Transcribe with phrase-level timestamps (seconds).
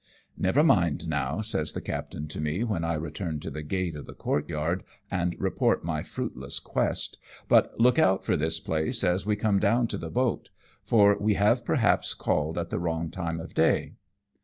[0.35, 4.07] "Never mind now," says the captain to me when I return to the gate of
[4.07, 4.81] the courtyard
[5.11, 9.85] and report my fruitless quest," but look out for this place as we come down
[9.89, 10.47] to the boat^
[10.81, 13.93] for we have perhaps called at the wrong time of day."